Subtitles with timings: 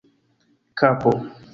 [0.79, 1.11] kapo